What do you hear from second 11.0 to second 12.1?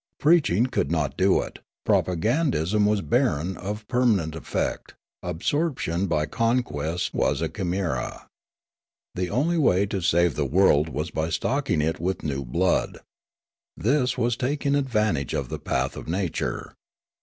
b} stocking it